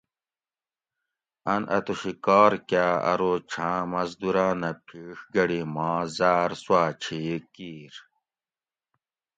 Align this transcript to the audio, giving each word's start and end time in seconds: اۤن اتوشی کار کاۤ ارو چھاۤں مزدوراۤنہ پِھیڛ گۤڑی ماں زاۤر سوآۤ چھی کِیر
اۤن 1.51 1.63
اتوشی 1.77 2.13
کار 2.25 2.53
کاۤ 2.69 2.95
ارو 3.11 3.31
چھاۤں 3.51 3.81
مزدوراۤنہ 3.91 4.71
پِھیڛ 4.85 5.17
گۤڑی 5.33 5.61
ماں 5.73 5.99
زاۤر 6.17 6.51
سوآۤ 6.63 6.91
چھی 7.01 7.21
کِیر 7.53 7.93